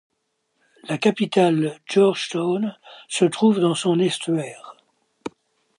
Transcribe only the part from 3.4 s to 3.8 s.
dans